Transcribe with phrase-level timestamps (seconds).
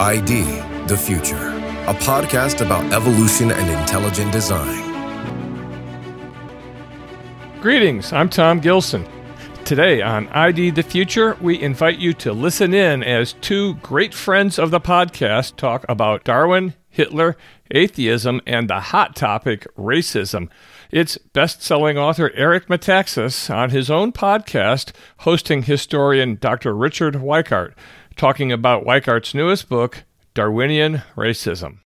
[0.00, 0.44] ID
[0.86, 1.50] The Future,
[1.86, 4.80] a podcast about evolution and intelligent design.
[7.60, 9.06] Greetings, I'm Tom Gilson.
[9.66, 14.58] Today on ID the Future, we invite you to listen in as two great friends
[14.58, 17.36] of the podcast talk about Darwin, Hitler,
[17.70, 20.48] atheism, and the hot topic, racism.
[20.90, 26.74] It's best selling author Eric Metaxas on his own podcast, hosting historian Dr.
[26.74, 27.74] Richard Weikart
[28.20, 31.78] talking about Weikart's newest book, Darwinian Racism.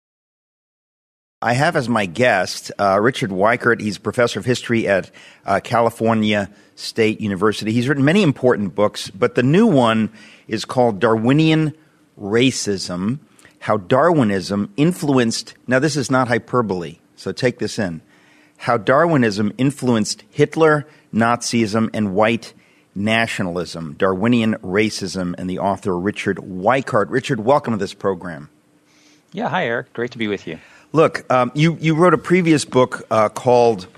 [1.41, 3.81] I have as my guest uh, Richard Weikart.
[3.81, 5.13] He's professor of history at
[5.47, 7.71] uh, California State University.
[7.71, 10.11] He's written many important books, but the new one
[10.49, 11.73] is called Darwinian
[12.21, 13.21] Racism
[13.61, 15.55] How Darwinism Influenced.
[15.69, 18.01] Now, this is not hyperbole, so take this in.
[18.57, 22.55] How Darwinism influenced Hitler, Nazism, and white
[22.95, 27.07] Nationalism, Darwinian Racism, and the author Richard Weikart.
[27.11, 28.49] Richard, welcome to this program.
[29.33, 29.93] Yeah, hi, Eric.
[29.93, 30.59] Great to be with you.
[30.93, 33.89] Look, um, you, you wrote a previous book uh, called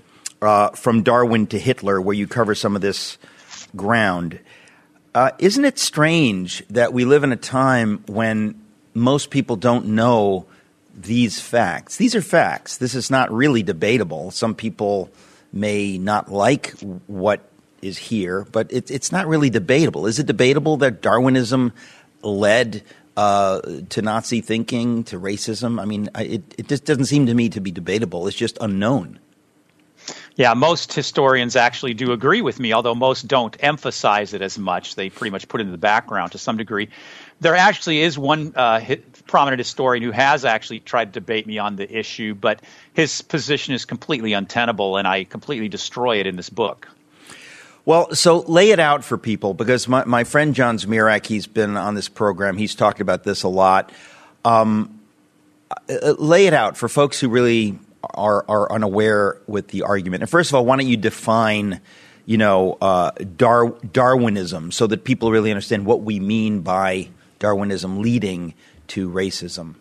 [0.40, 3.18] uh, From Darwin to Hitler, where you cover some of this
[3.74, 4.38] ground.
[5.14, 8.60] Uh, isn't it strange that we live in a time when
[8.94, 10.46] most people don't know
[10.94, 11.96] these facts?
[11.96, 12.78] These are facts.
[12.78, 14.30] This is not really debatable.
[14.30, 15.10] Some people
[15.52, 17.50] may not like what
[17.86, 20.06] is here, but it, it's not really debatable.
[20.06, 21.72] Is it debatable that Darwinism
[22.22, 22.82] led
[23.16, 25.80] uh, to Nazi thinking, to racism?
[25.80, 28.26] I mean, it, it just doesn't seem to me to be debatable.
[28.26, 29.18] It's just unknown.
[30.36, 34.94] Yeah, most historians actually do agree with me, although most don't emphasize it as much.
[34.94, 36.90] They pretty much put it in the background to some degree.
[37.40, 38.80] There actually is one uh,
[39.26, 42.60] prominent historian who has actually tried to debate me on the issue, but
[42.92, 46.88] his position is completely untenable, and I completely destroy it in this book.
[47.86, 51.76] Well, so lay it out for people because my, my friend John Zmirak, he's been
[51.76, 52.56] on this program.
[52.56, 53.92] He's talked about this a lot.
[54.44, 55.00] Um,
[55.88, 60.24] uh, lay it out for folks who really are, are unaware with the argument.
[60.24, 61.80] And first of all, why don't you define,
[62.26, 67.08] you know, uh, Dar- Darwinism so that people really understand what we mean by
[67.38, 68.54] Darwinism leading
[68.88, 69.76] to racism?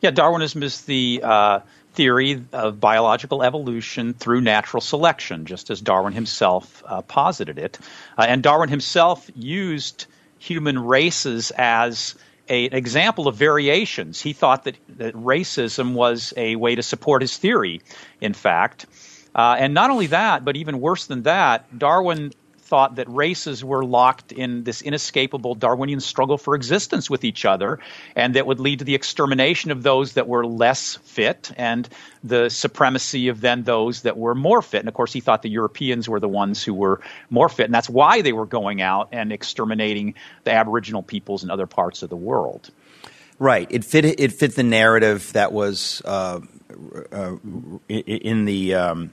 [0.00, 1.60] Yeah, Darwinism is the uh,
[1.94, 7.78] theory of biological evolution through natural selection, just as Darwin himself uh, posited it.
[8.18, 10.06] Uh, and Darwin himself used
[10.38, 12.14] human races as
[12.48, 14.20] a, an example of variations.
[14.20, 17.80] He thought that, that racism was a way to support his theory,
[18.20, 18.86] in fact.
[19.34, 22.32] Uh, and not only that, but even worse than that, Darwin
[22.64, 27.78] thought that races were locked in this inescapable Darwinian struggle for existence with each other,
[28.16, 31.88] and that would lead to the extermination of those that were less fit and
[32.22, 34.80] the supremacy of then those that were more fit.
[34.80, 37.74] And of course, he thought the Europeans were the ones who were more fit, and
[37.74, 40.14] that's why they were going out and exterminating
[40.44, 42.70] the Aboriginal peoples in other parts of the world.
[43.38, 43.66] Right.
[43.70, 44.04] It fit.
[44.04, 46.40] It fit the narrative that was uh,
[47.12, 47.36] uh,
[47.88, 48.74] in the.
[48.74, 49.12] Um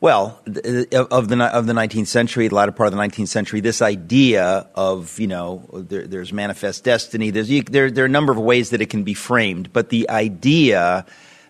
[0.00, 0.54] well, of
[1.28, 5.18] the of the 19th century, the latter part of the 19th century, this idea of
[5.18, 7.30] you know there, there's manifest destiny.
[7.30, 10.10] There's there there are a number of ways that it can be framed, but the
[10.10, 11.06] idea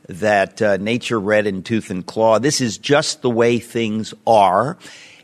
[0.09, 2.39] that uh, nature red in tooth and claw.
[2.39, 4.79] This is just the way things are,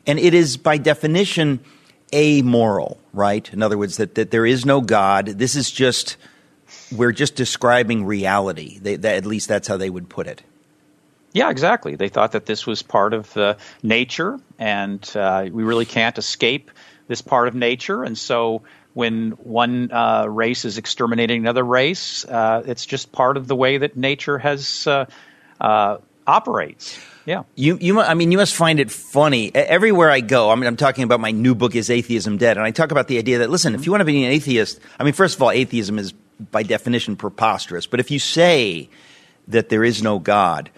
[0.05, 1.61] and it is by definition
[2.13, 3.01] amoral.
[3.13, 3.53] Right?
[3.53, 5.27] In other words, that that there is no God.
[5.27, 6.17] This is just
[6.91, 8.79] we're just describing reality.
[8.81, 10.43] They, that, at least that's how they would put it.
[11.33, 11.97] Yeah, exactly.
[11.97, 16.71] They thought that this was part of uh, nature, and uh, we really can't escape
[17.09, 18.05] this part of nature.
[18.05, 18.63] And so,
[18.95, 23.79] when one uh, race is exterminating another race, uh, it's just part of the way
[23.79, 25.07] that nature has uh,
[25.61, 26.99] uh, operates.
[27.25, 27.45] Yeah.
[27.55, 29.55] You, you, I mean, you must find it funny.
[29.55, 32.57] Everywhere I go, I mean, I'm talking about my new book, Is Atheism Dead?
[32.57, 34.81] And I talk about the idea that, listen, if you want to be an atheist,
[34.99, 36.13] I mean, first of all, atheism is
[36.51, 37.87] by definition preposterous.
[37.87, 38.89] But if you say
[39.49, 40.71] that there is no God,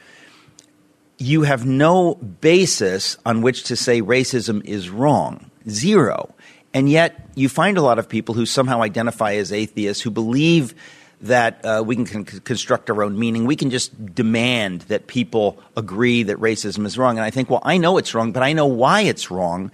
[1.19, 5.51] you have no basis on which to say racism is wrong.
[5.69, 6.35] Zero.
[6.73, 10.75] And yet, you find a lot of people who somehow identify as atheists who believe
[11.21, 13.47] that uh, we can con- construct our own meaning.
[13.47, 17.17] We can just demand that people agree that racism is wrong.
[17.17, 19.71] And I think, well, I know it's wrong, but I know why it's wrong.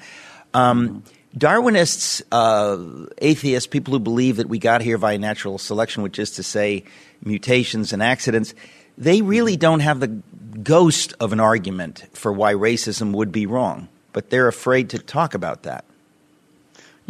[0.53, 1.03] Um,
[1.37, 6.32] Darwinists, uh, atheists, people who believe that we got here via natural selection, which is
[6.32, 6.85] to say
[7.25, 8.53] mutations and accidents,
[8.99, 10.23] they really don't have the
[10.62, 15.35] ghost of an argument for why racism would be wrong, but they're afraid to talk
[15.35, 15.85] about that.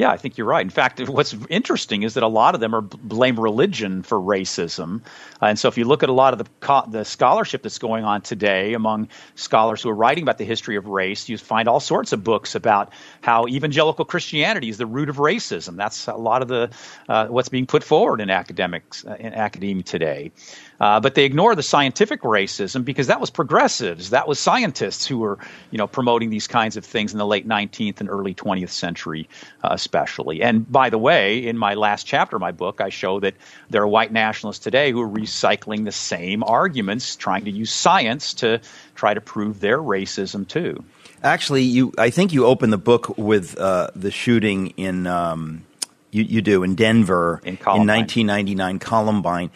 [0.01, 0.63] Yeah, I think you're right.
[0.63, 5.03] In fact, what's interesting is that a lot of them are blame religion for racism,
[5.43, 7.79] uh, and so if you look at a lot of the co- the scholarship that's
[7.79, 11.69] going on today among scholars who are writing about the history of race, you find
[11.69, 15.77] all sorts of books about how evangelical Christianity is the root of racism.
[15.77, 16.71] That's a lot of the
[17.11, 20.33] uh, what's being put forward in academics uh, in academia today.
[20.81, 25.19] Uh, but they ignore the scientific racism because that was progressives, that was scientists who
[25.19, 25.39] were,
[25.71, 29.29] you know, promoting these kinds of things in the late 19th and early 20th century,
[29.63, 30.41] uh, especially.
[30.43, 33.35] And by the way, in my last chapter of my book, I show that
[33.69, 38.33] there are white nationalists today who are recycling the same arguments, trying to use science
[38.35, 38.61] to
[38.95, 40.83] try to prove their racism too.
[41.23, 45.07] Actually, you, I think you open the book with uh, the shooting in.
[45.07, 45.67] Um,
[46.13, 49.51] you, you do in Denver in, in 1999, Columbine.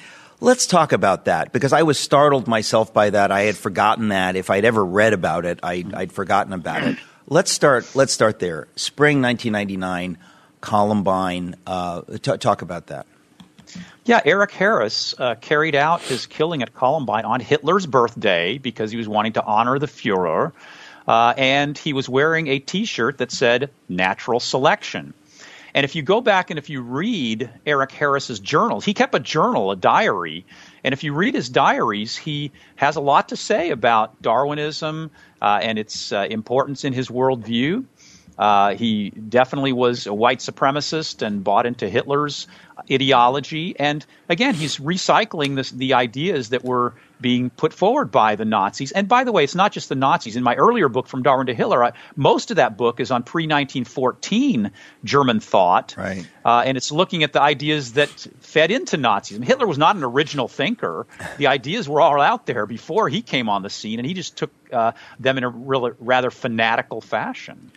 [0.44, 3.32] Let's talk about that because I was startled myself by that.
[3.32, 4.36] I had forgotten that.
[4.36, 6.98] If I'd ever read about it, I, would forgotten about it.
[7.26, 7.90] Let's start.
[7.94, 8.68] Let's start there.
[8.76, 10.18] Spring 1999,
[10.60, 11.54] Columbine.
[11.66, 13.06] Uh, t- talk about that.
[14.04, 18.98] Yeah, Eric Harris uh, carried out his killing at Columbine on Hitler's birthday because he
[18.98, 20.52] was wanting to honor the Fuhrer,
[21.08, 25.14] uh, and he was wearing a T-shirt that said "Natural Selection."
[25.74, 29.18] And if you go back and if you read Eric Harris's journals, he kept a
[29.18, 30.46] journal, a diary.
[30.84, 35.10] And if you read his diaries, he has a lot to say about Darwinism
[35.42, 37.84] uh, and its uh, importance in his worldview.
[38.38, 42.46] Uh, he definitely was a white supremacist and bought into Hitler's
[42.90, 43.78] ideology.
[43.78, 46.94] And again, he's recycling this, the ideas that were
[47.24, 48.92] being put forward by the Nazis.
[48.92, 50.36] And by the way, it's not just the Nazis.
[50.36, 53.22] In my earlier book, From Darwin to Hitler, I, most of that book is on
[53.22, 54.70] pre 1914
[55.04, 55.94] German thought.
[55.96, 56.28] Right.
[56.44, 58.10] Uh, and it's looking at the ideas that
[58.40, 59.42] fed into Nazism.
[59.42, 61.06] Hitler was not an original thinker.
[61.38, 64.36] The ideas were all out there before he came on the scene, and he just
[64.36, 67.72] took uh, them in a really, rather fanatical fashion.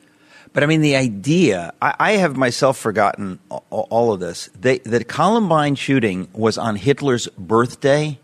[0.51, 4.49] But I mean, the idea, I, I have myself forgotten all, all of this.
[4.59, 8.19] They, the Columbine shooting was on Hitler's birthday.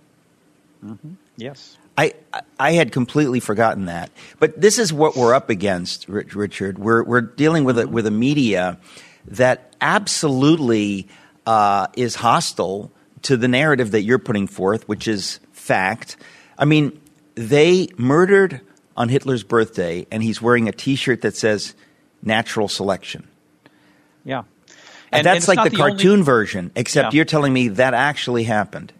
[0.84, 1.14] Mm-hmm.
[1.38, 1.78] Yes.
[1.98, 2.14] I,
[2.60, 4.12] I had completely forgotten that.
[4.40, 6.80] But this is what we're up against, Richard.
[6.80, 8.80] We're, we're dealing with a, with a media
[9.28, 11.08] that absolutely
[11.46, 12.92] uh, is hostile
[13.24, 16.18] to the narrative that you're putting forth, which is fact.
[16.58, 17.00] I mean,
[17.36, 18.62] they murdered
[18.96, 21.74] on Hitler's birthday, and he's wearing a t shirt that says
[22.22, 23.28] natural selection.
[24.24, 24.44] Yeah.
[25.12, 27.18] And, and that's and like the, the, cartoon only, version, except yeah.
[27.18, 28.92] you're telling me that actually happened.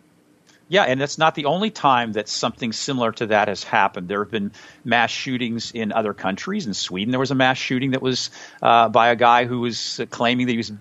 [0.70, 4.08] Yeah, and that's not the only time that something similar to that has happened.
[4.08, 4.52] There have been
[4.86, 6.66] mass shootings in other countries.
[6.66, 8.32] In Sweden, there was a mass shooting that was
[8.62, 10.72] uh, by a guy who was claiming that he was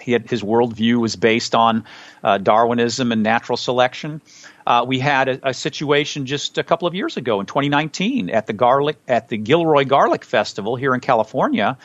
[0.00, 1.84] he had, his worldview was based on
[2.24, 4.20] uh, Darwinism and natural selection.
[4.66, 8.46] Uh, we had a, a, situation just a couple of years ago in 2019 at
[8.46, 11.78] the garlic at the Gilroy Garlic Festival here in California,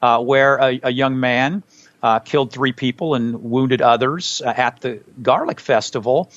[0.00, 1.62] uh, where a, a young man
[2.02, 6.30] uh, killed three people and wounded others uh, at the Garlic Festival.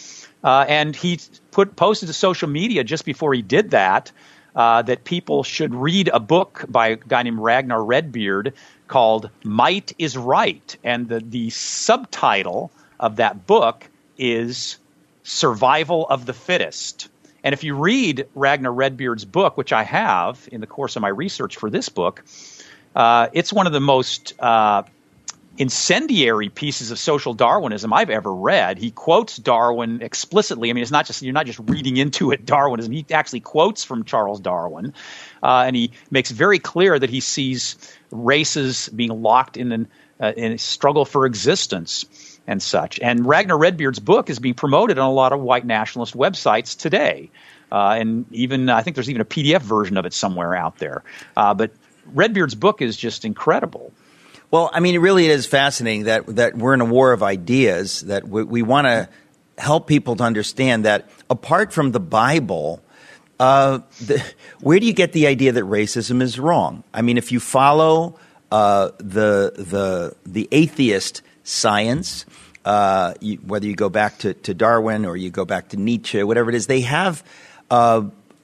[0.44, 1.20] Uh, and he
[1.52, 4.12] put posted to social media just before he did that
[4.56, 8.54] uh, that people should read a book by a guy named Ragnar Redbeard
[8.88, 14.78] called "Might Is Right," and the the subtitle of that book is
[15.24, 17.10] "Survival of the Fittest."
[17.44, 21.10] And if you read Ragnar Redbeard's book, which I have in the course of my
[21.10, 22.24] research for this book,
[22.96, 24.84] uh, it's one of the most uh,
[25.58, 28.78] incendiary pieces of social Darwinism I've ever read.
[28.78, 30.70] He quotes Darwin explicitly.
[30.70, 32.92] I mean, it's not just you're not just reading into it Darwinism.
[32.92, 34.94] He actually quotes from Charles Darwin,
[35.42, 37.78] uh, and he makes very clear that he sees
[38.12, 39.88] races being locked in an
[40.20, 43.00] uh, in a struggle for existence and such.
[43.00, 47.32] And Ragnar Redbeard's book is being promoted on a lot of white nationalist websites today.
[47.72, 51.04] Uh, and even I think there's even a PDF version of it somewhere out there.
[51.36, 51.72] Uh, but
[52.14, 53.92] Redbeard's book is just incredible.
[54.52, 58.02] Well, I mean, it really is fascinating that that we're in a war of ideas.
[58.02, 59.10] That we, we want to
[59.58, 62.82] help people to understand that apart from the Bible,
[63.40, 64.24] uh, the,
[64.62, 66.84] where do you get the idea that racism is wrong?
[66.94, 68.18] I mean, if you follow
[68.52, 72.26] uh, the the the atheist science,
[72.64, 76.24] uh, you, whether you go back to, to Darwin or you go back to Nietzsche,
[76.24, 77.24] whatever it is, they have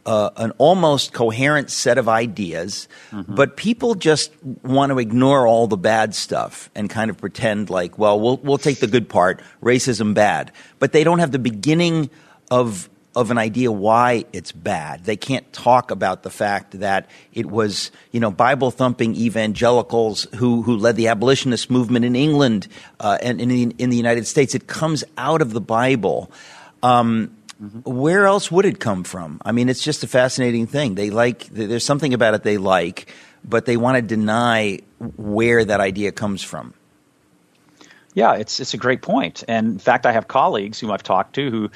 [0.05, 3.35] uh, an almost coherent set of ideas, mm-hmm.
[3.35, 4.31] but people just
[4.63, 8.57] want to ignore all the bad stuff and kind of pretend like, well, we'll we'll
[8.57, 12.09] take the good part, racism bad, but they don't have the beginning
[12.49, 15.03] of of an idea why it's bad.
[15.03, 20.61] They can't talk about the fact that it was, you know, Bible thumping evangelicals who
[20.61, 22.67] who led the abolitionist movement in England
[22.99, 24.55] uh, and in the, in the United States.
[24.55, 26.31] It comes out of the Bible.
[26.83, 27.79] Um, Mm-hmm.
[27.81, 29.39] Where else would it come from?
[29.45, 30.95] I mean, it's just a fascinating thing.
[30.95, 33.13] They like there's something about it they like,
[33.43, 34.79] but they want to deny
[35.17, 36.73] where that idea comes from.
[38.13, 39.43] Yeah, it's it's a great point.
[39.47, 41.71] And in fact, I have colleagues whom I've talked to who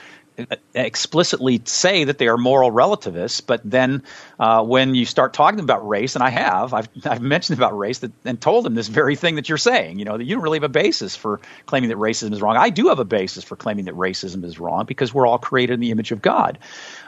[0.73, 4.03] explicitly say that they are moral relativists, but then
[4.39, 7.99] uh, when you start talking about race, and I have, I've, I've mentioned about race
[7.99, 10.43] that, and told them this very thing that you're saying, you know, that you don't
[10.43, 12.57] really have a basis for claiming that racism is wrong.
[12.57, 15.75] I do have a basis for claiming that racism is wrong because we're all created
[15.75, 16.59] in the image of God.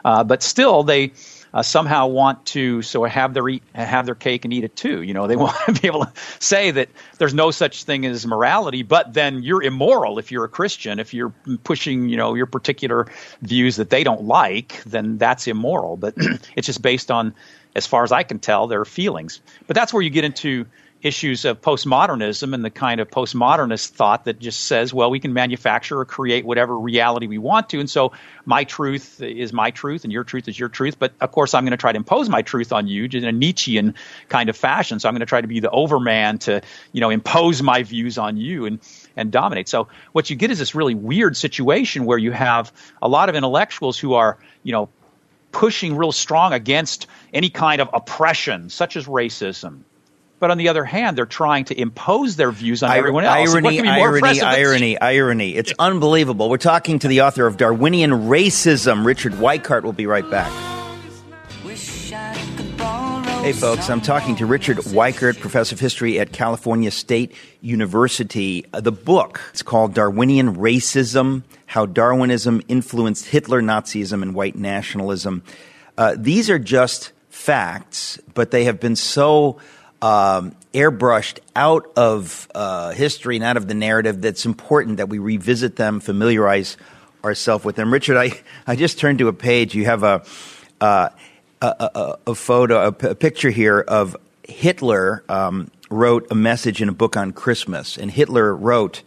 [0.05, 1.12] Uh, but still, they
[1.57, 5.01] uh, somehow want to so have their eat, have their cake and eat it too.
[5.01, 8.27] You know, they want to be able to say that there's no such thing as
[8.27, 10.99] morality, but then you're immoral if you're a Christian.
[10.99, 11.33] If you're
[11.63, 13.07] pushing, you know, your particular
[13.41, 15.97] views that they don't like, then that's immoral.
[15.97, 16.13] But
[16.55, 17.33] it's just based on,
[17.75, 19.41] as far as I can tell, their feelings.
[19.65, 20.67] But that's where you get into
[21.01, 25.33] issues of postmodernism and the kind of postmodernist thought that just says, well, we can
[25.33, 27.79] manufacture or create whatever reality we want to.
[27.79, 28.13] And so
[28.45, 30.97] my truth is my truth and your truth is your truth.
[30.97, 33.31] But of course, I'm going to try to impose my truth on you in a
[33.31, 33.93] Nietzschean
[34.27, 34.99] kind of fashion.
[34.99, 36.61] So I'm going to try to be the overman to,
[36.91, 38.79] you know, impose my views on you and,
[39.15, 39.69] and dominate.
[39.69, 43.35] So what you get is this really weird situation where you have a lot of
[43.35, 44.89] intellectuals who are, you know,
[45.51, 49.81] pushing real strong against any kind of oppression, such as racism,
[50.39, 53.50] but on the other hand, they're trying to impose their views on I- everyone else.
[53.53, 55.56] Irony, irony, irony, irony.
[55.56, 56.50] It's unbelievable.
[56.50, 59.84] We're talking to the author of Darwinian Racism, Richard Weikart.
[59.84, 60.51] We'll be right back.
[63.41, 68.65] Hey, folks, I'm talking to Richard Weikart, professor of history at California State University.
[68.74, 75.44] Uh, the book, it's called Darwinian Racism How Darwinism Influenced Hitler, Nazism, and White Nationalism.
[75.98, 79.60] Uh, these are just facts, but they have been so
[80.01, 85.19] um, airbrushed out of uh, history and out of the narrative that's important that we
[85.19, 86.77] revisit them, familiarize
[87.23, 87.91] ourselves with them.
[87.91, 89.73] Richard, I, I just turned to a page.
[89.75, 90.23] You have a,
[90.79, 91.09] uh,
[91.61, 96.81] a, a, a, photo, a, p- a picture here of Hitler um, wrote a message
[96.81, 97.97] in a book on Christmas.
[97.97, 99.01] And Hitler wrote,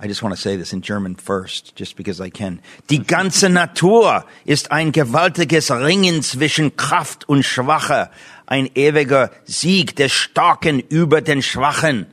[0.00, 2.60] I just want to say this in German first, just because I can.
[2.88, 8.08] Die ganze Natur ist ein gewaltiges Ringen zwischen Kraft und Schwache
[8.48, 12.06] ein ewiger Sieg des Starken über den Schwachen.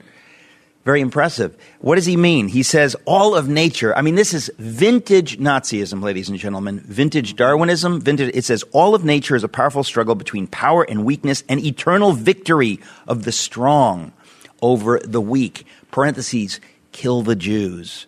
[0.84, 1.58] Very impressive.
[1.80, 2.48] What does he mean?
[2.48, 3.98] He says all of nature.
[3.98, 6.80] I mean, this is vintage Nazism, ladies and gentlemen.
[6.80, 8.02] Vintage Darwinism.
[8.02, 11.60] Vintage, it says all of nature is a powerful struggle between power and weakness and
[11.60, 14.14] eternal victory of the strong
[14.62, 15.66] over the weak.
[15.90, 16.60] Parentheses,
[16.92, 18.06] kill the Jews.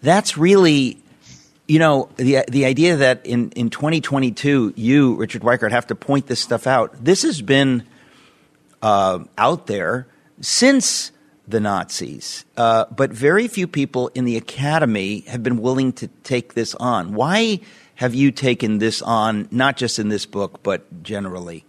[0.00, 1.02] That's really
[1.66, 6.26] you know, the the idea that in, in 2022, you, Richard Weikart, have to point
[6.26, 6.92] this stuff out.
[7.02, 7.84] This has been
[8.82, 10.06] uh, out there
[10.40, 11.10] since
[11.48, 16.54] the Nazis, uh, but very few people in the academy have been willing to take
[16.54, 17.14] this on.
[17.14, 17.60] Why
[17.96, 21.64] have you taken this on, not just in this book, but generally?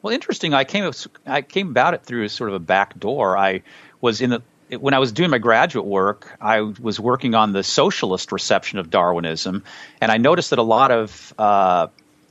[0.00, 0.54] Well, interesting.
[0.54, 0.90] I came
[1.26, 3.38] I came about it through sort of a back door.
[3.38, 3.62] I
[4.00, 4.42] was in the
[4.78, 8.90] when I was doing my graduate work, I was working on the socialist reception of
[8.90, 9.64] Darwinism,
[10.00, 11.88] and I noticed that a lot of uh,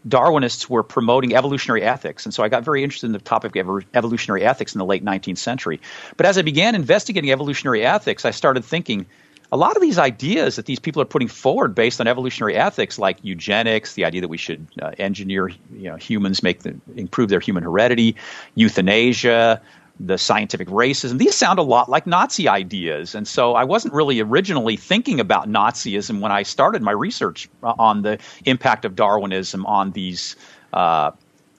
[0.08, 3.84] Darwinists were promoting evolutionary ethics, and so I got very interested in the topic of
[3.94, 5.80] evolutionary ethics in the late 19th century.
[6.18, 9.06] But as I began investigating evolutionary ethics, I started thinking
[9.52, 12.98] a lot of these ideas that these people are putting forward based on evolutionary ethics,
[12.98, 17.30] like eugenics, the idea that we should uh, engineer you know, humans, make the, improve
[17.30, 18.16] their human heredity,
[18.56, 19.62] euthanasia,
[20.06, 21.18] the scientific racism.
[21.18, 23.14] These sound a lot like Nazi ideas.
[23.14, 28.02] And so I wasn't really originally thinking about Nazism when I started my research on
[28.02, 30.36] the impact of Darwinism on these,
[30.74, 31.12] uh,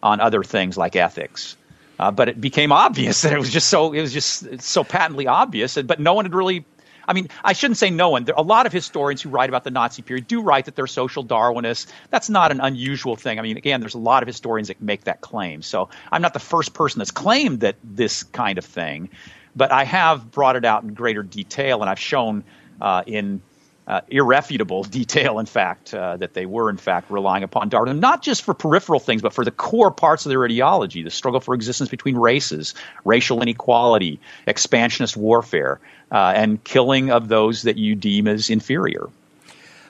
[0.03, 1.57] on other things like ethics.
[1.99, 5.27] Uh, but it became obvious that it was just so it was just so patently
[5.27, 6.65] obvious, but no one had really
[7.07, 8.25] I mean, I shouldn't say no one.
[8.25, 10.87] There, a lot of historians who write about the Nazi period do write that they're
[10.87, 11.87] social Darwinists.
[12.11, 13.39] That's not an unusual thing.
[13.39, 15.63] I mean, again, there's a lot of historians that make that claim.
[15.63, 19.11] So I'm not the first person that's claimed that this kind of thing,
[19.55, 22.45] but I have brought it out in greater detail, and I've shown
[22.81, 23.43] uh, in
[23.87, 28.23] uh, irrefutable detail, in fact, uh, that they were, in fact, relying upon Darwinism, not
[28.23, 31.55] just for peripheral things, but for the core parts of their ideology the struggle for
[31.55, 32.75] existence between races,
[33.05, 35.81] racial inequality, expansionist warfare,
[36.13, 39.09] uh, and killing of those that you deem as inferior.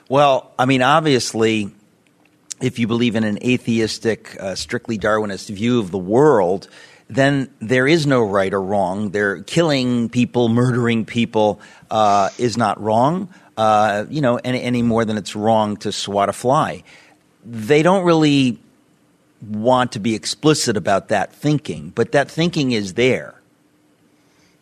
[0.09, 1.71] Well, I mean, obviously,
[2.61, 6.67] if you believe in an atheistic, uh, strictly Darwinist view of the world,
[7.09, 9.11] then there is no right or wrong.
[9.11, 15.05] They're killing people, murdering people uh, is not wrong uh, you know, any, any more
[15.05, 16.83] than it's wrong to swat a fly.
[17.45, 18.59] They don't really
[19.41, 23.35] want to be explicit about that thinking, but that thinking is there.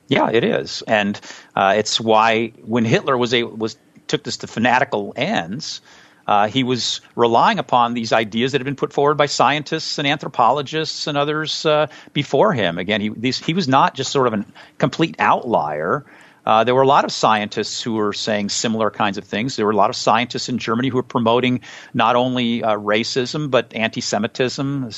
[0.08, 1.20] Yeah, it is, and
[1.56, 5.80] uh, it's why when Hitler was was took this to fanatical ends,
[6.28, 10.08] uh, he was relying upon these ideas that had been put forward by scientists and
[10.08, 12.78] anthropologists and others uh, before him.
[12.78, 14.46] Again, he, these, he was not just sort of a
[14.78, 16.06] complete outlier.
[16.46, 19.56] Uh, there were a lot of scientists who were saying similar kinds of things.
[19.56, 21.62] There were a lot of scientists in Germany who were promoting
[21.94, 24.92] not only uh, racism but anti-Semitism,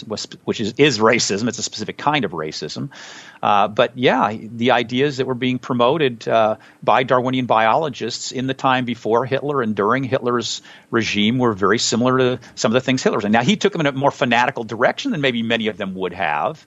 [0.45, 1.47] which is, is racism.
[1.47, 2.89] It's a specific kind of racism.
[3.41, 8.53] Uh, but yeah, the ideas that were being promoted uh, by Darwinian biologists in the
[8.53, 13.03] time before Hitler and during Hitler's regime were very similar to some of the things
[13.03, 13.25] Hitler was.
[13.25, 16.13] Now he took them in a more fanatical direction than maybe many of them would
[16.13, 16.65] have.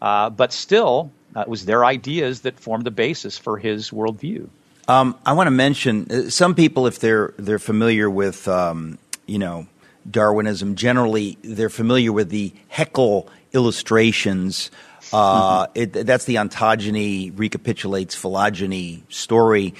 [0.00, 4.48] Uh, but still, uh, it was their ideas that formed the basis for his worldview.
[4.88, 9.38] Um, I want to mention uh, some people, if they're they're familiar with um, you
[9.38, 9.68] know
[10.10, 14.70] Darwinism, generally they're familiar with the Haeckel illustrations.
[15.12, 15.72] Uh, mm-hmm.
[15.74, 19.74] it, that's the ontogeny recapitulates phylogeny story.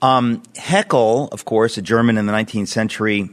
[0.00, 3.28] Um, Haeckel, of course, a German in the 19th century.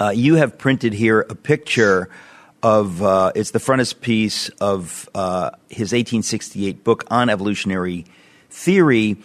[0.00, 2.10] Uh, you have printed here a picture
[2.64, 8.06] of uh, it's the frontispiece of uh, his 1868 book on evolutionary
[8.48, 9.18] theory,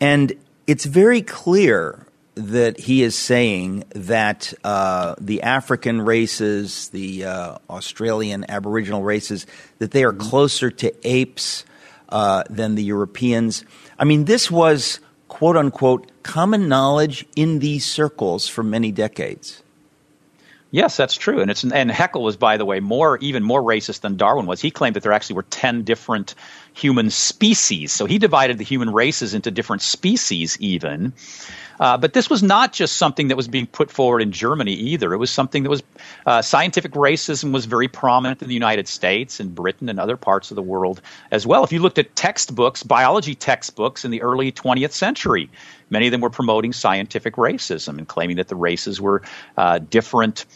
[0.00, 0.32] and
[0.66, 2.06] it's very clear
[2.36, 9.46] that he is saying that uh, the African races, the uh, Australian Aboriginal races,
[9.78, 11.66] that they are closer to apes
[12.08, 13.62] uh, than the Europeans.
[13.98, 19.62] I mean, this was quote unquote common knowledge in these circles for many decades.
[20.72, 24.02] Yes, that's true, and it's and Haeckel was, by the way, more even more racist
[24.02, 24.60] than Darwin was.
[24.60, 26.36] He claimed that there actually were ten different
[26.74, 31.12] human species, so he divided the human races into different species, even.
[31.80, 35.14] Uh, but this was not just something that was being put forward in Germany either.
[35.14, 35.82] It was something that was
[36.26, 40.50] uh, scientific racism was very prominent in the United States and Britain and other parts
[40.50, 41.00] of the world
[41.30, 41.64] as well.
[41.64, 45.48] If you looked at textbooks, biology textbooks in the early 20th century,
[45.90, 49.22] many of them were promoting scientific racism and claiming that the races were
[49.56, 50.46] uh, different.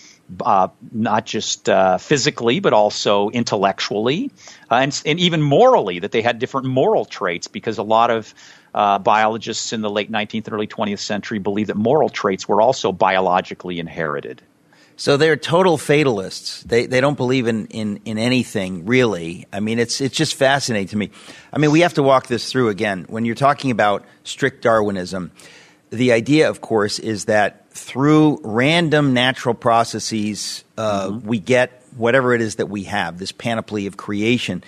[0.40, 4.30] Uh, not just uh, physically, but also intellectually,
[4.70, 8.34] uh, and, and, even morally, that they had different moral traits because a lot of
[8.74, 12.62] uh, biologists in the late 19th and early 20th century believed that moral traits were
[12.62, 14.40] also biologically inherited.
[14.96, 16.62] So they're total fatalists.
[16.62, 19.46] They they don't believe in, in, in anything really.
[19.52, 21.10] I mean, it's it's just fascinating to me.
[21.52, 23.06] I mean, we have to walk this through again.
[23.08, 25.32] When you're talking about strict Darwinism,
[25.90, 31.26] the idea, of course, is that through random natural processes, uh, mm-hmm.
[31.26, 34.62] we get whatever it is that we have, this panoply of creation,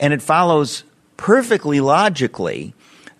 [0.00, 0.84] and it follows
[1.16, 2.74] perfectly logically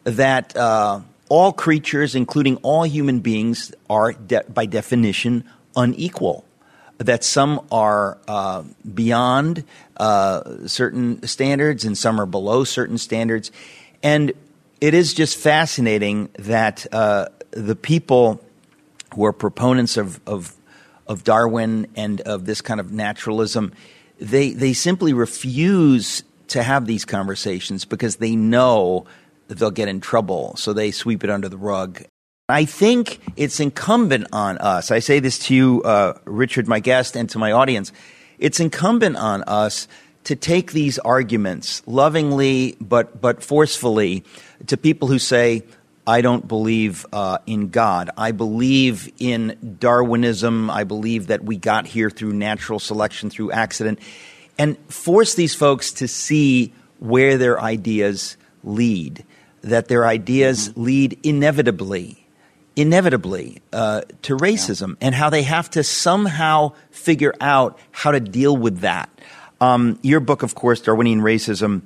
[0.05, 5.45] that uh, all creatures, including all human beings, are de- by definition
[5.77, 6.45] unequal.
[7.03, 8.63] That some are uh,
[8.95, 9.65] beyond
[9.97, 13.51] uh, certain standards and some are below certain standards.
[14.03, 14.33] And
[14.81, 18.43] it is just fascinating that uh, the people
[19.15, 20.55] who are proponents of, of,
[21.07, 23.73] of Darwin and of this kind of naturalism,
[24.19, 29.07] they, they simply refuse to have these conversations because they know
[29.49, 32.03] they'll get in trouble, so they sweep it under the rug.
[32.49, 34.91] I think it's incumbent on us.
[34.91, 37.93] I say this to you, uh, Richard, my guest, and to my audience.
[38.39, 39.87] It's incumbent on us
[40.25, 44.25] to take these arguments lovingly but but forcefully
[44.67, 45.63] to people who say,
[46.05, 48.11] "I don't believe uh, in God.
[48.19, 50.69] I believe in Darwinism.
[50.69, 54.01] I believe that we got here through natural selection, through accident,"
[54.59, 59.25] and force these folks to see where their ideas lead
[59.63, 60.83] that their ideas mm-hmm.
[60.83, 62.22] lead inevitably,
[62.77, 65.07] inevitably uh, to racism, yeah.
[65.07, 69.11] and how they have to somehow figure out how to deal with that.
[69.61, 71.83] Um, your book, of course, Darwinian Racism,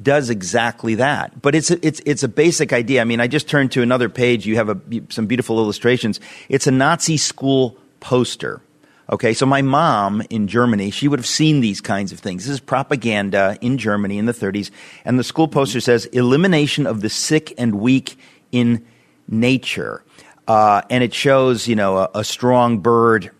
[0.00, 1.40] does exactly that.
[1.40, 3.00] But it's a, it's it's a basic idea.
[3.00, 4.46] I mean, I just turned to another page.
[4.46, 6.20] You have a, some beautiful illustrations.
[6.48, 8.62] It's a Nazi school poster
[9.10, 12.44] Okay, so my mom in Germany, she would have seen these kinds of things.
[12.44, 14.70] This is propaganda in Germany in the 30s,
[15.04, 18.16] and the school poster says elimination of the sick and weak
[18.52, 18.86] in
[19.26, 20.04] nature.
[20.50, 23.30] Uh, and it shows, you know, a, a strong bird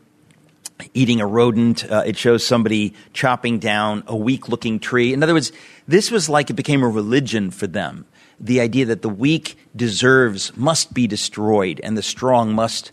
[0.95, 1.91] eating a rodent.
[1.91, 5.13] Uh, it shows somebody chopping down a weak looking tree.
[5.13, 5.53] In other words,
[5.89, 8.07] this was like it became a religion for them.
[8.39, 12.93] The idea that the weak deserves, must be destroyed, and the strong must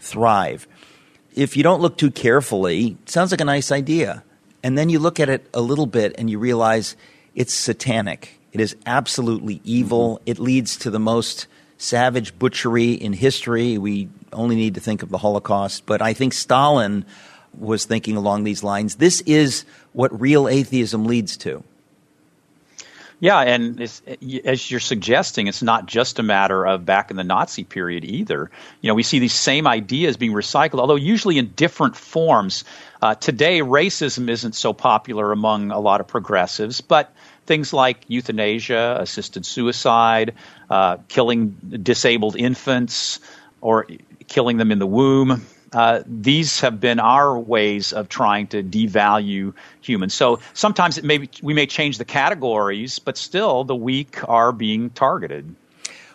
[0.00, 0.66] thrive
[1.38, 4.24] if you don't look too carefully, it sounds like a nice idea.
[4.64, 6.96] And then you look at it a little bit and you realize
[7.36, 8.40] it's satanic.
[8.52, 10.16] It is absolutely evil.
[10.16, 10.30] Mm-hmm.
[10.30, 11.46] It leads to the most
[11.78, 13.78] savage butchery in history.
[13.78, 15.86] We only need to think of the Holocaust.
[15.86, 17.06] But I think Stalin
[17.56, 18.96] was thinking along these lines.
[18.96, 21.64] This is what real atheism leads to.
[23.20, 27.64] Yeah, and as you're suggesting, it's not just a matter of back in the Nazi
[27.64, 28.48] period either.
[28.80, 32.62] You know, we see these same ideas being recycled, although usually in different forms.
[33.02, 37.12] Uh, today, racism isn't so popular among a lot of progressives, but
[37.48, 40.34] things like euthanasia, assisted suicide,
[40.70, 43.18] uh, killing disabled infants,
[43.60, 43.86] or
[44.28, 49.52] killing them in the womb, uh, these have been our ways of trying to devalue
[49.80, 50.14] humans.
[50.14, 54.90] So sometimes it may we may change the categories, but still the weak are being
[54.90, 55.54] targeted.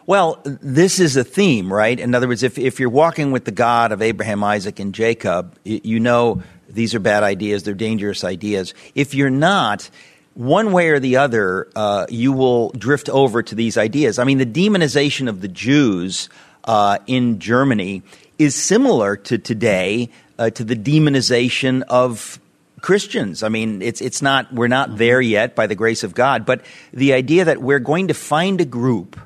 [0.06, 1.98] Well, this is a theme, right?
[1.98, 5.56] In other words, if, if you're walking with the God of Abraham, Isaac, and Jacob,
[5.63, 8.74] you know these are bad ideas, they're dangerous ideas.
[8.96, 9.89] If you're not,
[10.36, 14.19] one way or the other, uh, you will drift over to these ideas.
[14.19, 16.30] I mean, the demonization of the Jews
[16.63, 18.04] uh, in Germany
[18.39, 22.39] is similar to today uh, to the demonization of
[22.82, 23.43] Christians.
[23.43, 24.98] I mean, it's it's not we're not mm-hmm.
[24.98, 28.60] there yet by the grace of God, but the idea that we're going to find
[28.60, 29.19] a group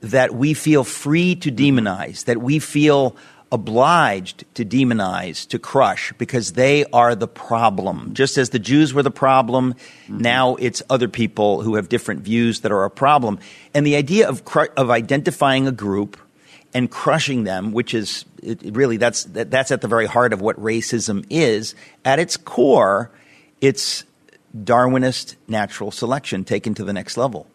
[0.00, 3.16] that we feel free to demonize, that we feel
[3.54, 8.10] obliged to demonize, to crush, because they are the problem.
[8.12, 10.18] Just as the Jews were the problem, mm-hmm.
[10.18, 13.38] now it's other people who have different views that are a problem.
[13.72, 14.42] And the idea of,
[14.76, 16.18] of identifying a group
[16.74, 20.40] and crushing them, which is it, really that's that, that's at the very heart of
[20.40, 21.76] what racism is.
[22.04, 23.12] At its core,
[23.60, 24.02] it's
[24.56, 27.46] Darwinist natural selection taken to the next level.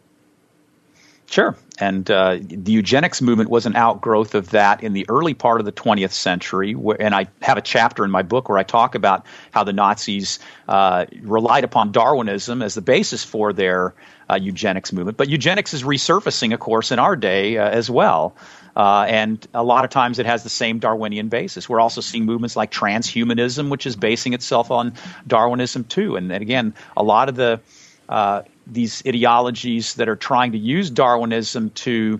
[1.29, 1.55] Sure.
[1.79, 5.65] And uh, the eugenics movement was an outgrowth of that in the early part of
[5.65, 6.73] the 20th century.
[6.73, 9.71] Where, and I have a chapter in my book where I talk about how the
[9.71, 13.93] Nazis uh, relied upon Darwinism as the basis for their
[14.27, 15.17] uh, eugenics movement.
[15.17, 18.35] But eugenics is resurfacing, of course, in our day uh, as well.
[18.75, 21.69] Uh, and a lot of times it has the same Darwinian basis.
[21.69, 24.93] We're also seeing movements like transhumanism, which is basing itself on
[25.27, 26.15] Darwinism too.
[26.15, 27.61] And, and again, a lot of the
[28.09, 32.17] uh, these ideologies that are trying to use Darwinism to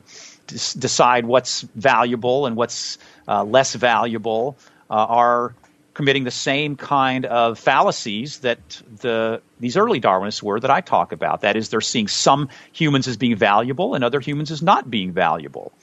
[0.48, 4.58] d- decide what's valuable and what's uh, less valuable
[4.90, 5.54] uh, are
[5.94, 11.12] committing the same kind of fallacies that the these early Darwinists were that I talk
[11.12, 11.42] about.
[11.42, 15.12] That is, they're seeing some humans as being valuable and other humans as not being
[15.12, 15.74] valuable.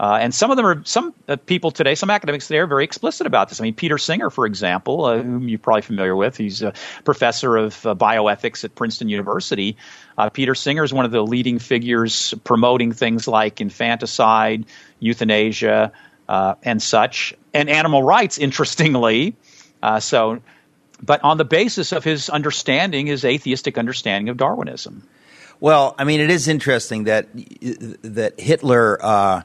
[0.00, 2.84] Uh, and some of them are some uh, people today, some academics today are very
[2.84, 3.60] explicit about this.
[3.60, 6.72] I mean, Peter Singer, for example, uh, whom you're probably familiar with, he's a
[7.04, 9.76] professor of uh, bioethics at Princeton University.
[10.16, 14.64] Uh, Peter Singer is one of the leading figures promoting things like infanticide,
[15.00, 15.92] euthanasia,
[16.30, 18.38] uh, and such, and animal rights.
[18.50, 19.36] Interestingly,
[19.98, 20.40] so,
[21.02, 25.06] but on the basis of his understanding, his atheistic understanding of Darwinism.
[25.60, 27.28] Well, I mean, it is interesting that
[28.00, 29.44] that Hitler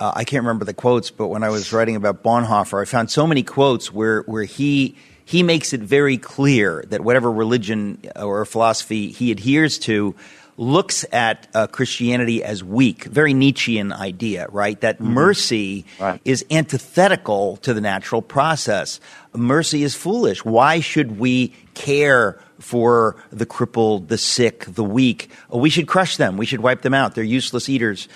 [0.00, 3.10] uh, I can't remember the quotes, but when I was writing about Bonhoeffer, I found
[3.10, 8.44] so many quotes where where he he makes it very clear that whatever religion or
[8.46, 10.16] philosophy he adheres to
[10.56, 14.78] looks at uh, Christianity as weak, very Nietzschean idea, right?
[14.80, 15.12] That mm-hmm.
[15.12, 16.20] mercy right.
[16.24, 19.00] is antithetical to the natural process.
[19.34, 20.44] Mercy is foolish.
[20.44, 25.30] Why should we care for the crippled, the sick, the weak?
[25.50, 26.36] we should crush them.
[26.36, 27.14] We should wipe them out.
[27.14, 28.08] They're useless eaters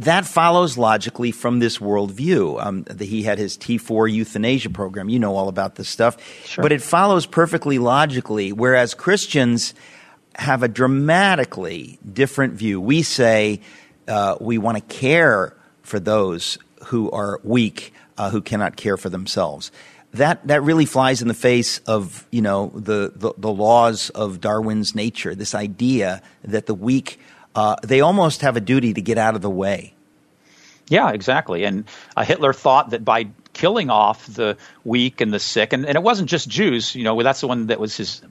[0.00, 2.64] that follows logically from this worldview.
[2.64, 5.10] Um, the, he had his T4 euthanasia program.
[5.10, 6.16] You know all about this stuff.
[6.46, 6.62] Sure.
[6.62, 9.74] But it follows perfectly logically, whereas Christians
[10.36, 12.80] have a dramatically different view.
[12.80, 13.60] We say
[14.08, 19.10] uh, we want to care for those who are weak, uh, who cannot care for
[19.10, 19.70] themselves.
[20.12, 24.40] That, that really flies in the face of you know the, the, the laws of
[24.40, 25.34] Darwin's nature.
[25.34, 27.20] This idea that the weak
[27.54, 29.94] uh, they almost have a duty to get out of the way.
[30.88, 31.64] Yeah, exactly.
[31.64, 31.84] And
[32.16, 33.28] uh, Hitler thought that by
[33.60, 37.22] killing off the weak and the sick, and, and it wasn't just Jews, you know,
[37.22, 38.22] that's the one that was his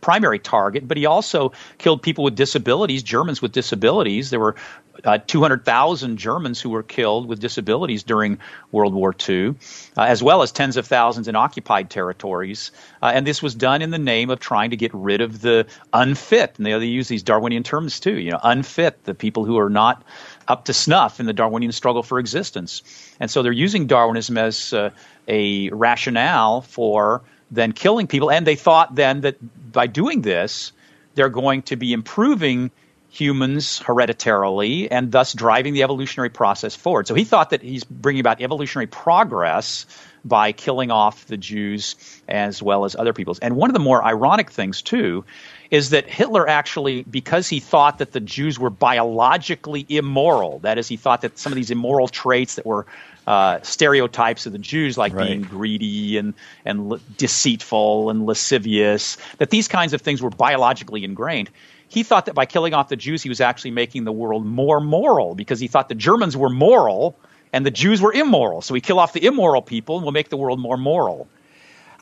[0.00, 4.30] primary target, but he also killed people with disabilities, Germans with disabilities.
[4.30, 4.56] There were
[5.04, 8.38] uh, 200,000 Germans who were killed with disabilities during
[8.72, 9.54] World War II,
[9.96, 12.72] uh, as well as tens of thousands in occupied territories.
[13.02, 15.66] Uh, and this was done in the name of trying to get rid of the
[15.92, 16.54] unfit.
[16.56, 19.70] And they, they use these Darwinian terms too, you know, unfit, the people who are
[19.70, 20.02] not
[20.48, 22.82] up to snuff in the Darwinian struggle for existence.
[23.20, 24.90] And so they're using Darwinism as uh,
[25.28, 28.30] a rationale for then killing people.
[28.30, 29.36] And they thought then that
[29.72, 30.72] by doing this,
[31.14, 32.70] they're going to be improving
[33.10, 37.06] humans hereditarily and thus driving the evolutionary process forward.
[37.06, 39.86] So he thought that he's bringing about evolutionary progress
[40.28, 41.96] by killing off the Jews
[42.28, 43.38] as well as other peoples.
[43.38, 45.24] And one of the more ironic things, too,
[45.70, 50.88] is that Hitler actually, because he thought that the Jews were biologically immoral, that is,
[50.88, 52.86] he thought that some of these immoral traits that were
[53.26, 55.26] uh, stereotypes of the Jews, like right.
[55.26, 56.32] being greedy and
[56.64, 61.50] and deceitful and lascivious, that these kinds of things were biologically ingrained
[61.88, 64.80] he thought that by killing off the Jews, he was actually making the world more
[64.80, 67.16] moral because he thought the Germans were moral
[67.52, 68.62] and the Jews were immoral.
[68.62, 71.28] So we kill off the immoral people and we'll make the world more moral.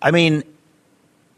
[0.00, 0.44] I mean,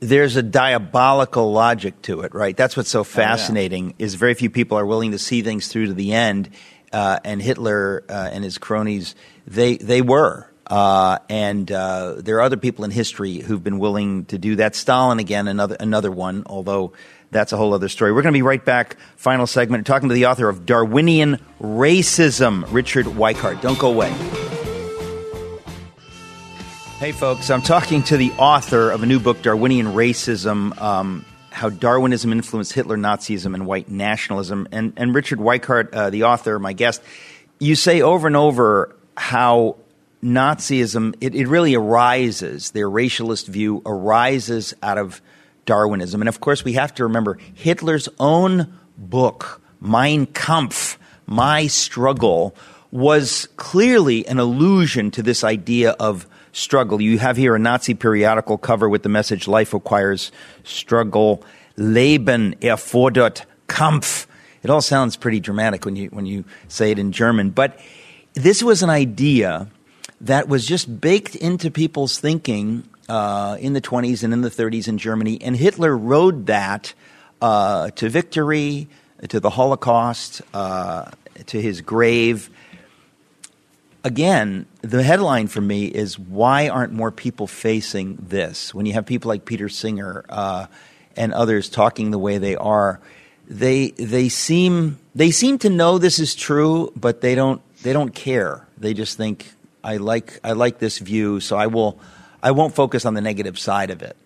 [0.01, 2.57] there's a diabolical logic to it, right?
[2.57, 4.05] That's what's so fascinating oh, yeah.
[4.07, 6.51] is very few people are willing to see things through to the end.
[6.92, 9.14] Uh, and Hitler uh, and his cronies,
[9.47, 10.49] they they were.
[10.66, 14.75] Uh, and uh, there are other people in history who've been willing to do that.
[14.75, 16.92] Stalin, again, another another one, although
[17.31, 18.12] that's a whole other story.
[18.12, 18.97] We're going to be right back.
[19.17, 23.61] Final segment, talking to the author of Darwinian Racism, Richard Weikart.
[23.61, 24.11] Don't go away.
[26.99, 30.77] Hey, folks, I'm talking to the author of a new book, Darwinian Racism.
[30.81, 34.69] Um, how Darwinism influenced Hitler, Nazism, and white nationalism.
[34.71, 37.03] And, and Richard Weikart, uh, the author, my guest,
[37.59, 39.77] you say over and over how
[40.23, 45.21] Nazism, it, it really arises, their racialist view arises out of
[45.69, 46.23] Darwinism.
[46.23, 52.57] And of course, we have to remember Hitler's own book, Mein Kampf, My Struggle,
[52.91, 57.03] was clearly an allusion to this idea of struggle.
[57.03, 60.33] You have here a Nazi periodical cover with the message Life requires
[60.65, 61.45] struggle.
[61.77, 64.27] Leben erfordert Kampf.
[64.63, 67.51] It all sounds pretty dramatic when you, when you say it in German.
[67.51, 67.79] But
[68.33, 69.69] this was an idea
[70.23, 74.88] that was just baked into people's thinking uh, in the 20s and in the 30s
[74.88, 75.38] in Germany.
[75.40, 76.94] And Hitler rode that
[77.40, 78.88] uh, to victory,
[79.29, 81.11] to the Holocaust, uh,
[81.47, 82.51] to his grave.
[84.05, 88.75] Again, the headline for me is why aren't more people facing this?
[88.75, 90.66] When you have people like Peter Singer uh,
[91.16, 93.01] and others talking the way they are,
[93.49, 98.14] they they seem they seem to know this is true, but they don't they don't
[98.14, 98.66] care.
[98.77, 101.99] They just think I like I like this view, so I will
[102.42, 104.16] I won't focus on the negative side of it.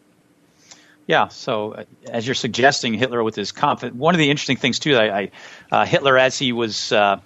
[1.06, 1.28] Yeah.
[1.28, 3.98] So uh, as you're suggesting, Hitler with his confidence.
[3.98, 5.30] One of the interesting things too, I, I
[5.70, 7.20] uh, Hitler as he was uh,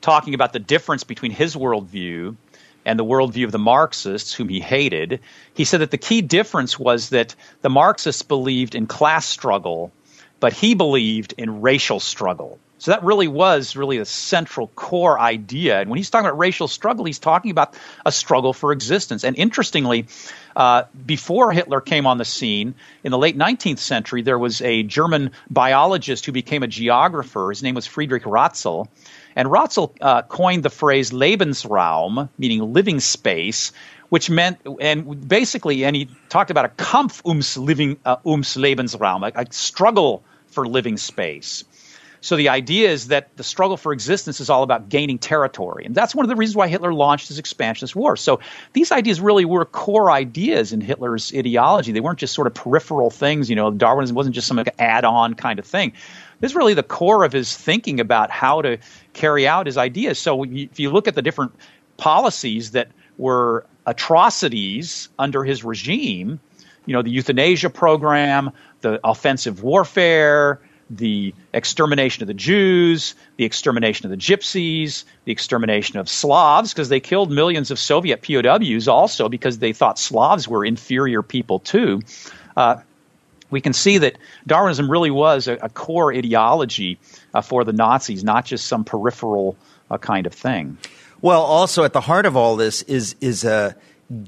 [0.00, 2.36] talking about the difference between his worldview
[2.84, 5.20] and the worldview of the Marxists, whom he hated,
[5.54, 9.90] he said that the key difference was that the Marxists believed in class struggle,
[10.38, 12.60] but he believed in racial struggle.
[12.78, 15.80] So that really was really a central core idea.
[15.80, 19.24] And when he's talking about racial struggle, he's talking about a struggle for existence.
[19.24, 20.06] And interestingly,
[20.54, 24.82] uh, before Hitler came on the scene in the late 19th century, there was a
[24.82, 27.48] German biologist who became a geographer.
[27.48, 28.88] His name was Friedrich Ratzel.
[29.34, 33.72] And Ratzel uh, coined the phrase Lebensraum, meaning living space,
[34.10, 39.26] which meant, and basically, and he talked about a Kampf ums, living, uh, ums Lebensraum,
[39.26, 41.64] a, a struggle for living space.
[42.26, 45.84] So the idea is that the struggle for existence is all about gaining territory.
[45.84, 48.16] And that's one of the reasons why Hitler launched his expansionist war.
[48.16, 48.40] So
[48.72, 51.92] these ideas really were core ideas in Hitler's ideology.
[51.92, 53.48] They weren't just sort of peripheral things.
[53.48, 55.92] You know, Darwinism wasn't just some add on kind of thing.
[56.40, 58.78] This is really the core of his thinking about how to
[59.12, 60.18] carry out his ideas.
[60.18, 61.54] So if you look at the different
[61.96, 66.40] policies that were atrocities under his regime,
[66.86, 74.06] you know, the euthanasia program, the offensive warfare, the extermination of the Jews, the extermination
[74.06, 79.28] of the Gypsies, the extermination of Slavs, because they killed millions of Soviet POWs also
[79.28, 82.02] because they thought Slavs were inferior people too.
[82.56, 82.76] Uh,
[83.50, 86.98] we can see that Darwinism really was a, a core ideology
[87.34, 89.56] uh, for the Nazis, not just some peripheral
[89.90, 90.78] uh, kind of thing.
[91.20, 93.76] Well, also at the heart of all this is is a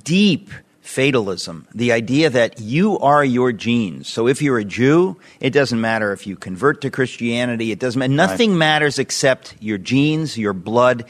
[0.05, 0.51] deep
[0.89, 4.09] fatalism, the idea that you are your genes.
[4.09, 7.99] So if you're a Jew, it doesn't matter if you convert to Christianity, it doesn't
[7.99, 8.13] matter.
[8.13, 8.59] Nothing right.
[8.59, 11.05] matters except your genes, your blood.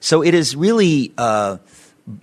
[0.00, 1.58] So it is really uh,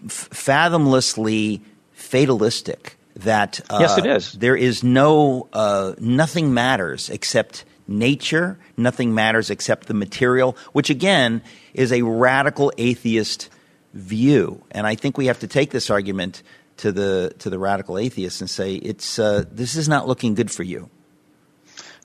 [0.08, 1.62] fathomlessly
[1.94, 4.32] fatalistic that uh, yes, it is.
[4.34, 8.58] There is no uh, nothing matters except nature.
[8.78, 11.44] Nothing matters except the material, which again
[11.76, 13.50] is a radical atheist
[13.94, 14.64] view.
[14.72, 16.42] And I think we have to take this argument
[16.78, 20.52] to the to the radical atheists and say it's uh, this is not looking good
[20.52, 20.90] for you.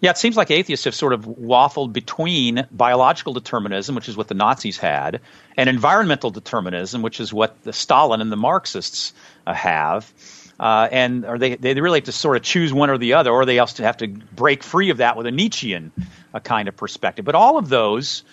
[0.00, 4.28] Yeah, it seems like atheists have sort of waffled between biological determinism, which is what
[4.28, 5.20] the Nazis had,
[5.58, 9.12] and environmental determinism, which is what the Stalin and the Marxists
[9.46, 10.10] uh, have.
[10.58, 13.30] Uh, and or they they really have to sort of choose one or the other,
[13.30, 15.92] or they also have to break free of that with a Nietzschean
[16.32, 17.24] uh, kind of perspective.
[17.24, 18.24] But all of those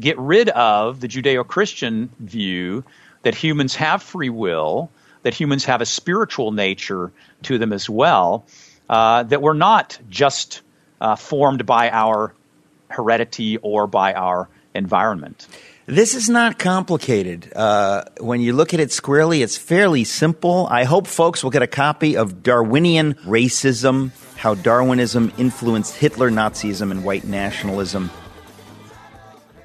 [0.00, 2.84] get rid of the Judeo-Christian view
[3.22, 4.90] that humans have free will,
[5.24, 7.10] that humans have a spiritual nature
[7.42, 8.46] to them as well,
[8.88, 10.62] uh, that we're not just
[11.00, 12.32] uh, formed by our
[12.88, 15.48] heredity or by our environment.
[15.86, 17.52] This is not complicated.
[17.54, 20.66] Uh, when you look at it squarely, it's fairly simple.
[20.70, 26.90] I hope folks will get a copy of Darwinian Racism How Darwinism Influenced Hitler, Nazism,
[26.90, 28.10] and White Nationalism.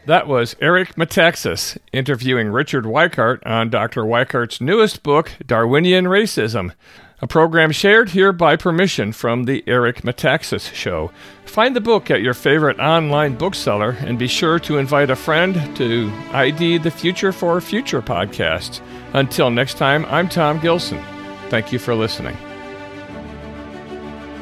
[0.10, 4.02] That was Eric Metaxas interviewing Richard Weikart on Dr.
[4.02, 6.74] Weikart's newest book, Darwinian Racism,
[7.22, 11.12] a program shared here by permission from the Eric Metaxas Show.
[11.46, 15.78] Find the book at your favorite online bookseller and be sure to invite a friend
[15.78, 18.82] to ID the Future for Future podcasts.
[19.14, 21.04] Until next time, I'm Tom Gilson.
[21.50, 22.36] Thank you for listening.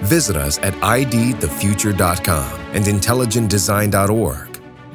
[0.06, 4.47] Visit us at idthefuture.com and intelligentdesign.org.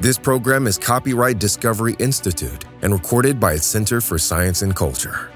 [0.03, 5.32] This program is copyright Discovery Institute and recorded by its Center for Science and Culture.